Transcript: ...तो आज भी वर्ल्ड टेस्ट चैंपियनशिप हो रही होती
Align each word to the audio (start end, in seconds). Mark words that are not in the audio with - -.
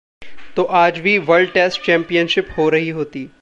...तो 0.55 0.63
आज 0.63 0.97
भी 0.99 1.17
वर्ल्ड 1.17 1.51
टेस्ट 1.53 1.81
चैंपियनशिप 1.81 2.47
हो 2.57 2.69
रही 2.69 2.89
होती 2.89 3.27